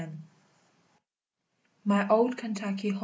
MY 1.85 2.07
OLD 2.07 2.35
KENTUCKY 2.35 2.89
HOME. 2.89 2.99